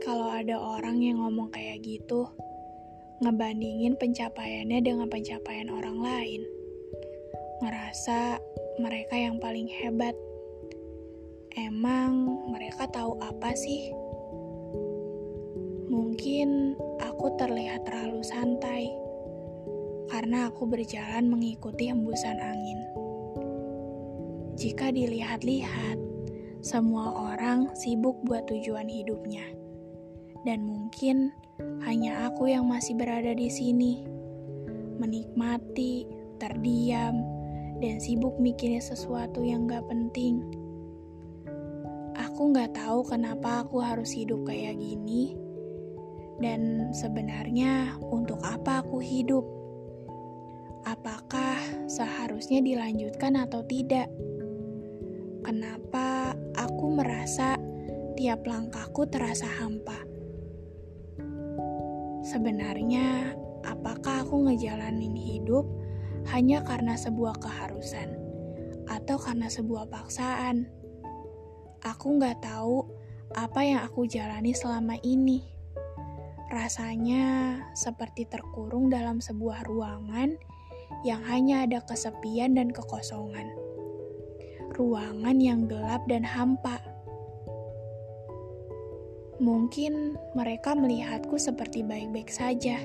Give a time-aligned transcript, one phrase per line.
[0.00, 2.24] kalau ada orang yang ngomong kayak gitu,
[3.20, 6.42] ngebandingin pencapaiannya dengan pencapaian orang lain.
[7.60, 8.40] Ngerasa
[8.80, 10.16] mereka yang paling hebat.
[11.52, 13.92] Emang mereka tahu apa sih?
[15.92, 18.88] Mungkin aku terlihat terlalu santai
[20.08, 22.80] karena aku berjalan mengikuti hembusan angin.
[24.56, 25.96] Jika dilihat-lihat,
[26.62, 29.42] semua orang sibuk buat tujuan hidupnya,
[30.42, 31.30] dan mungkin
[31.86, 34.02] hanya aku yang masih berada di sini,
[34.98, 36.06] menikmati,
[36.42, 37.22] terdiam,
[37.78, 40.42] dan sibuk mikirin sesuatu yang gak penting.
[42.18, 45.38] Aku gak tahu kenapa aku harus hidup kayak gini,
[46.42, 49.46] dan sebenarnya untuk apa aku hidup.
[50.82, 54.10] Apakah seharusnya dilanjutkan atau tidak?
[55.46, 57.54] Kenapa aku merasa
[58.18, 60.11] tiap langkahku terasa hampa?
[62.32, 65.68] Sebenarnya, apakah aku ngejalanin hidup
[66.32, 68.16] hanya karena sebuah keharusan
[68.88, 70.64] atau karena sebuah paksaan?
[71.84, 72.88] Aku nggak tahu
[73.36, 75.44] apa yang aku jalani selama ini.
[76.48, 80.32] Rasanya seperti terkurung dalam sebuah ruangan
[81.04, 83.52] yang hanya ada kesepian dan kekosongan
[84.72, 86.80] ruangan yang gelap dan hampa.
[89.42, 92.78] Mungkin mereka melihatku seperti baik-baik saja,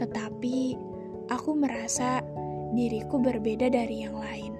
[0.00, 0.80] tetapi
[1.28, 2.24] aku merasa
[2.72, 4.56] diriku berbeda dari yang lain.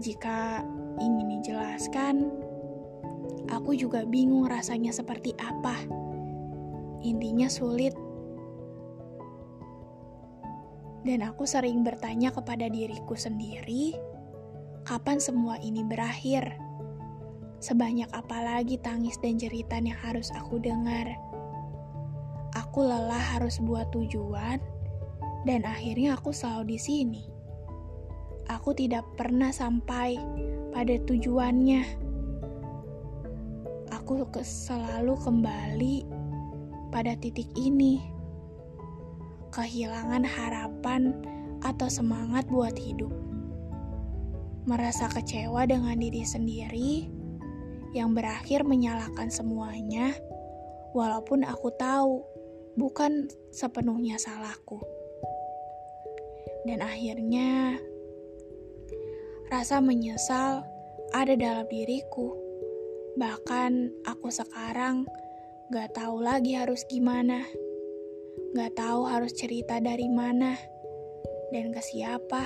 [0.00, 0.64] Jika
[0.96, 2.32] ingin dijelaskan,
[3.52, 5.84] aku juga bingung rasanya seperti apa.
[7.04, 7.92] Intinya sulit,
[11.04, 13.94] dan aku sering bertanya kepada diriku sendiri
[14.82, 16.65] kapan semua ini berakhir?
[17.56, 21.08] Sebanyak apa lagi tangis dan jeritan yang harus aku dengar?
[22.52, 24.60] Aku lelah harus buat tujuan,
[25.48, 27.24] dan akhirnya aku selalu di sini.
[28.52, 30.20] Aku tidak pernah sampai
[30.70, 31.82] pada tujuannya.
[33.96, 35.96] Aku selalu kembali
[36.92, 38.04] pada titik ini.
[39.48, 41.16] Kehilangan harapan
[41.64, 43.10] atau semangat buat hidup
[44.66, 47.06] merasa kecewa dengan diri sendiri
[47.96, 50.12] yang berakhir menyalahkan semuanya,
[50.92, 52.20] walaupun aku tahu
[52.76, 54.84] bukan sepenuhnya salahku.
[56.68, 57.80] Dan akhirnya,
[59.48, 60.60] rasa menyesal
[61.16, 62.36] ada dalam diriku.
[63.16, 65.08] Bahkan aku sekarang
[65.72, 67.40] gak tahu lagi harus gimana.
[68.52, 70.58] Gak tahu harus cerita dari mana
[71.54, 72.44] dan ke siapa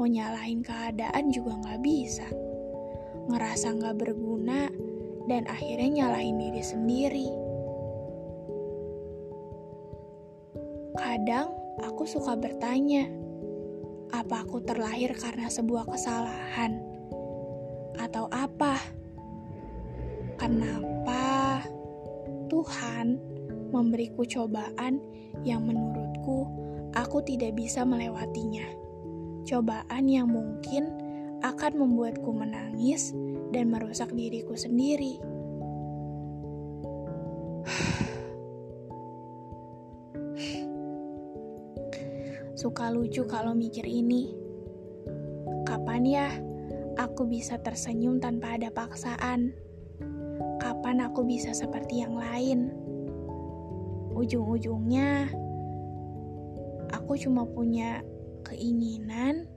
[0.00, 2.24] mau nyalahin keadaan juga nggak bisa.
[3.30, 4.66] Ngerasa nggak berguna
[5.30, 7.28] dan akhirnya nyalahin diri sendiri.
[10.98, 11.54] Kadang
[11.86, 13.06] aku suka bertanya,
[14.10, 16.82] apa aku terlahir karena sebuah kesalahan?
[18.02, 18.82] Atau apa?
[20.34, 21.62] Kenapa
[22.50, 23.22] Tuhan
[23.70, 24.98] memberiku cobaan
[25.46, 26.50] yang menurutku
[26.98, 28.80] aku tidak bisa melewatinya?
[29.50, 31.09] cobaan yang mungkin
[31.40, 33.16] akan membuatku menangis
[33.50, 35.18] dan merusak diriku sendiri.
[42.60, 44.36] Suka lucu kalau mikir ini.
[45.64, 46.28] Kapan ya
[47.00, 49.50] aku bisa tersenyum tanpa ada paksaan?
[50.60, 52.68] Kapan aku bisa seperti yang lain?
[54.12, 55.32] Ujung-ujungnya,
[56.92, 58.04] aku cuma punya
[58.44, 59.49] keinginan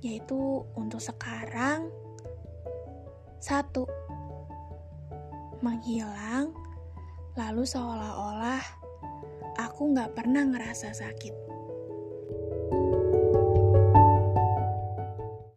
[0.00, 1.92] yaitu untuk sekarang
[3.40, 3.84] satu
[5.60, 6.52] menghilang
[7.36, 8.64] lalu seolah-olah
[9.60, 11.49] aku nggak pernah ngerasa sakit